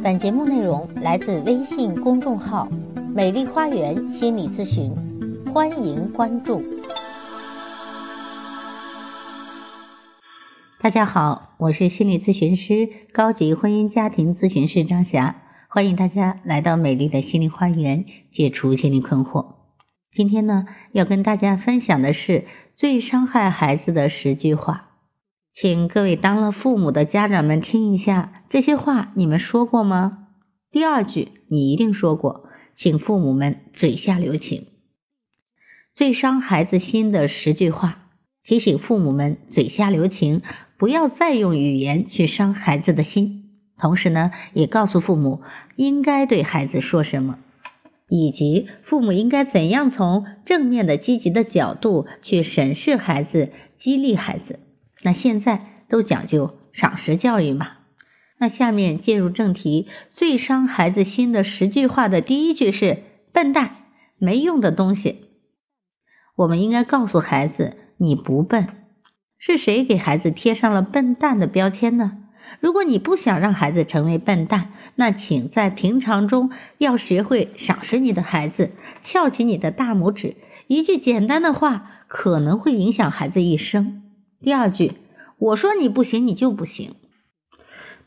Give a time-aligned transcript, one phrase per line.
[0.00, 2.68] 本节目内容来自微信公众号
[3.12, 4.94] “美丽花园心理咨询”，
[5.52, 6.62] 欢迎关注。
[10.80, 15.34] 大家好，我是心理咨询师、高级婚姻家庭咨询师张霞，
[15.68, 19.56] 欢迎大家来到美丽的心灵花园，解除心理困惑。
[20.12, 22.44] 今天呢，要跟大家分享的是
[22.74, 24.87] 最伤害孩子的十句话。
[25.52, 30.28] 请各位当了父母的家长们听一下，这些话你们说过吗？
[30.70, 34.66] 第二句你一定说过，请父母们嘴下留情。
[35.94, 38.06] 最伤孩子心的十句话，
[38.44, 40.42] 提醒父母们嘴下留情，
[40.76, 43.50] 不要再用语言去伤孩子的心。
[43.78, 45.42] 同时呢，也告诉父母
[45.74, 47.38] 应该对孩子说什么，
[48.08, 54.60] 以及父母应该怎样从正面的、积极的角度去审视孩子，激励孩子。
[55.02, 57.72] 那现在都讲究赏识教育嘛？
[58.38, 63.76] 那下面进入正题，最伤孩子心的十句话的第一句是“笨蛋，
[64.18, 65.24] 没用的东西”。
[66.36, 68.68] 我们应该告诉孩子：“你不笨。”
[69.38, 72.18] 是谁给孩子贴上了笨蛋的标签呢？
[72.60, 78.70] 如果你不想让孩子成为笨蛋，那请在平常中要学会赏识你的孩子，
[79.02, 80.36] 翘起你的大拇指。
[80.66, 84.02] 一句简单的话，可能会影响孩子一生。
[84.40, 84.94] 第二句，
[85.38, 86.94] 我说你不行，你就不行。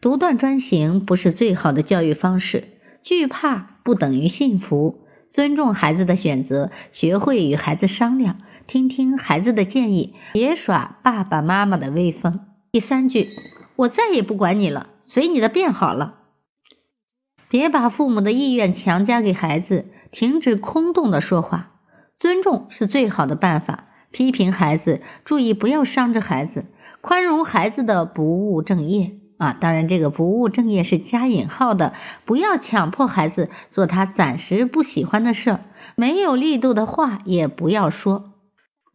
[0.00, 2.64] 独断专行不是最好的教育方式。
[3.02, 5.06] 惧怕不等于幸福。
[5.30, 12.40] 尊重孩子的选择，学会与孩子商量，听听孩子的建议，别耍爸爸妈妈的威风。
[12.72, 13.30] 第三句，
[13.76, 16.16] 我再也不管你了，随你的便好了。
[17.48, 21.80] 别把父母的意愿强加给孩子，停止空洞的说话。
[22.16, 23.87] 尊重是最好的办法。
[24.10, 26.64] 批评孩子，注意不要伤着孩子，
[27.00, 29.52] 宽容孩子的不务正业啊！
[29.52, 31.92] 当然，这个不务正业是加引号的，
[32.24, 35.58] 不要强迫孩子做他暂时不喜欢的事，
[35.94, 38.32] 没有力度的话也不要说。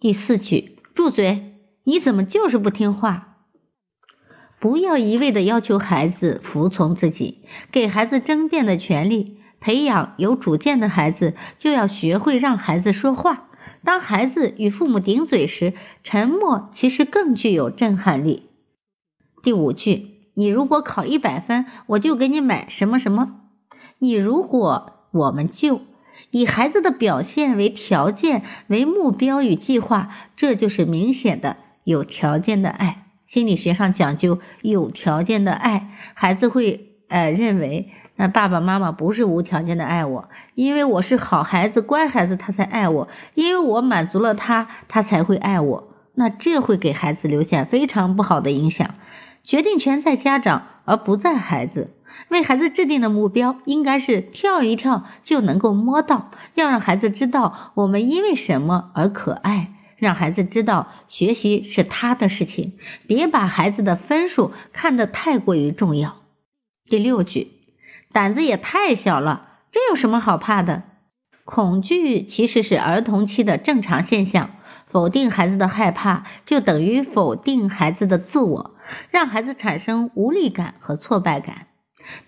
[0.00, 1.58] 第四句，住嘴！
[1.84, 3.36] 你怎么就是不听话？
[4.58, 9.38] 不要一味的要求孩子服从自己，给孩子争辩的权利。
[9.60, 13.48] 培养有主见的孩子，就要学会让孩子说话。
[13.84, 18.44] 当孩子与父母顶嘴时，沉默其实更具有震撼力。
[19.42, 23.40] 第五句，你如果考一百分，我就给你买什么什么。
[23.98, 25.80] 你如果我们就
[26.30, 33.06] 以孩子的表现为条件、为目标与计划，这就是明显的有条件的爱。
[33.26, 37.90] 心理学上讲究有条件的爱，孩子会呃认为。
[38.22, 45.88] 那爸爸妈妈不是无条件的爱我，因为我是好孩子、乖孩子，他才爱我；因为我满足了他，他才会爱我。
[46.14, 48.94] 那这会给孩子留下非常不好的影响。
[49.42, 51.90] 决定权在家长，而不在孩子。
[52.28, 62.74] 为孩子制定的目标应该是跳一跳就能够摸到，要让孩子知道我们因为什么而可爱，让孩子知道学习是他的事情，
[63.08, 66.18] 别把孩子的分数看得太过于重要。
[66.86, 67.61] 第六句。
[68.12, 70.82] 胆子也太小了，这有什么好怕的？
[71.44, 74.50] 恐惧其实是儿童期的正常现象。
[74.86, 78.72] 否定孩子的害怕，就等于否定孩子的自我，
[79.10, 81.68] 让孩子产生无力感和挫败感。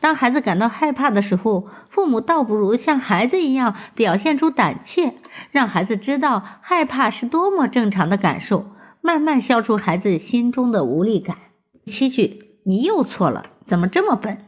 [0.00, 5.12] 当孩子感到害怕的时候，父母倒不如像孩子一样表现出胆怯，
[5.50, 8.64] 让孩子知道害怕是多么正常的感受，
[9.02, 11.36] 慢慢消除孩子心中的无力感。
[11.84, 14.38] 七句，你又错了，怎么这么笨？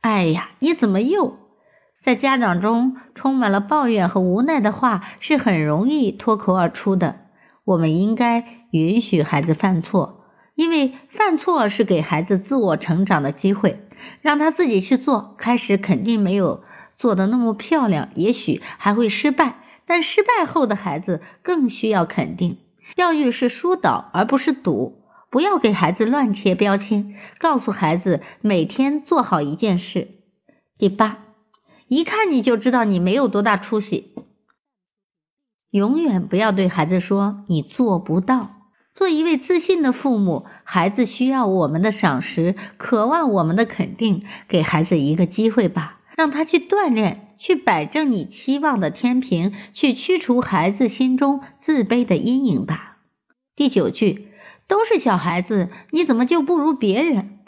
[0.00, 1.38] 哎呀，你怎么又
[2.00, 7.16] 在家长中充满了抱怨和无奈的话，是很容易脱口而出的。
[7.64, 10.24] 我们应该允许孩子犯错，
[10.54, 13.86] 因为犯错是给孩子自我成长的机会，
[14.22, 15.34] 让他自己去做。
[15.36, 22.56] 开始肯定没有做的那么漂亮，也许还会失败，但失败后的孩子更需要肯定。
[22.96, 24.99] 教育是疏导而不是堵。
[25.30, 30.08] 不要给孩子乱贴标签，告诉孩子每天做好一件事。
[30.76, 31.18] 第八，
[31.86, 34.12] 一看你就知道你没有多大出息。
[35.70, 38.56] 永远不要对孩子说你做不到。
[38.92, 44.24] 做一位自信的父母，孩子需要我们的赏识，渴望我们的肯定。
[44.48, 52.96] 给孩子一个机会吧，让他去锻炼，去摆正你期望的天平，去驱除孩子心中自卑的阴影吧。
[53.54, 54.26] 第九句。
[54.70, 57.40] 都是小孩子，你怎么就不如别人？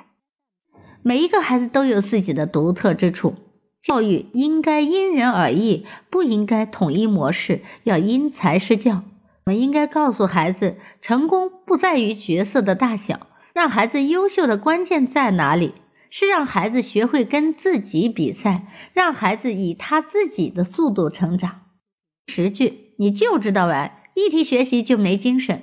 [1.03, 3.37] 每一个孩子都有自己的独特之处，
[3.81, 9.05] 教育应该因人而异，不应该统一模式，要因材施教。
[9.45, 15.75] 我们应该告诉孩子，成功不在于角色的大小，让孩子优秀的关键在哪里？
[16.11, 21.63] 是让孩子学会跟自己比赛，让孩子以他自己的速度成长。
[22.27, 25.63] 十句你就知道玩，一提学习就没精神。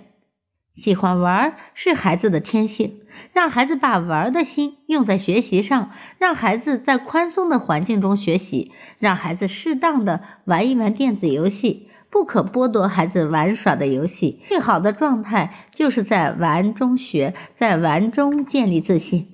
[0.80, 3.02] 喜欢玩是孩子的天性，
[3.34, 14.42] 让孩子把玩的心用在学习上，让孩子在宽松的环境中学习，让孩子适当的玩一玩电子游戏，不可剥夺孩子玩耍的游戏。
[14.48, 19.28] 最好的状态就是在玩中学，在玩中建立自信。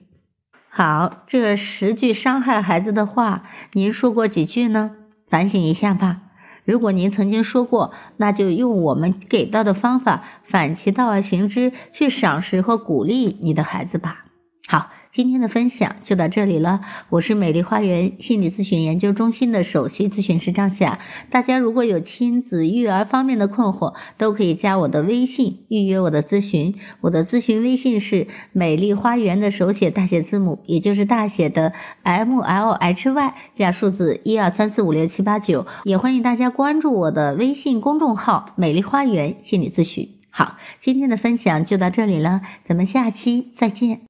[0.68, 3.44] 好，这十句伤害孩子的话，
[3.74, 4.96] 您说过几句呢？
[5.30, 6.25] 反省一下吧。
[6.66, 14.26] 如果您曾经说过，那就用我们给到的方法，反其道而行之，去赏识和鼓励你的孩子吧。
[14.68, 14.90] 好。
[15.16, 21.00] 今天的分享就到这里了，我是美丽花园心理咨询研究中心的首席咨询师张霞。
[21.30, 26.76] 大家如果有亲子育儿方面的困惑，都可以加我的微信预约我的咨询。
[27.00, 31.72] 我的咨询微信是美丽花园的手写大写字母，也就是大写的
[32.04, 35.66] M L H Y 加数字一二三四五六七八九。
[35.86, 40.10] 也欢迎大家关注我的微信公众号美丽花园心理咨询。
[40.30, 44.02] 好，今天的分享就到这里了，咱们下期再见。